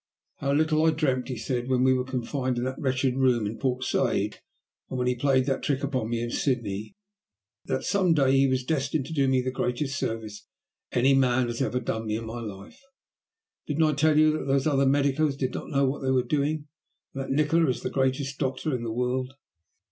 "How 0.37 0.51
little 0.51 0.83
I 0.83 0.89
dreamt," 0.89 1.27
he 1.27 1.37
said, 1.37 1.69
"when 1.69 1.83
we 1.83 1.93
were 1.93 2.03
confined 2.03 2.57
in 2.57 2.63
that 2.63 2.79
wretched 2.79 3.17
room 3.17 3.45
in 3.45 3.59
Port 3.59 3.83
Said, 3.83 4.39
and 4.89 4.97
when 4.97 5.05
he 5.05 5.13
played 5.13 5.45
that 5.45 5.61
trick 5.61 5.83
upon 5.83 6.09
me 6.09 6.21
in 6.23 6.31
Sydney, 6.31 6.95
that 7.65 7.83
some 7.83 8.15
day 8.15 8.35
he 8.35 8.47
was 8.47 8.63
destined 8.63 9.05
to 9.05 9.13
do 9.13 9.27
me 9.27 9.43
the 9.43 9.51
greatest 9.51 9.99
service 9.99 10.47
any 10.91 11.13
man 11.13 11.45
has 11.49 11.61
ever 11.61 11.79
done 11.79 12.07
me 12.07 12.15
in 12.17 12.25
my 12.25 12.39
life. 12.41 12.81
Didn't 13.67 13.83
I 13.83 13.93
tell 13.93 14.17
you 14.17 14.31
that 14.39 14.45
those 14.47 14.65
other 14.65 14.87
medicos 14.87 15.37
did 15.37 15.53
not 15.53 15.69
know 15.69 15.85
what 15.87 15.99
they 16.01 16.09
were 16.09 16.23
doing, 16.23 16.65
and 17.13 17.23
that 17.23 17.29
Nikola 17.29 17.67
is 17.69 17.83
the 17.83 17.91
greatest 17.91 18.39
doctor 18.39 18.73
in 18.75 18.81
the 18.81 18.89
world?" 18.91 19.35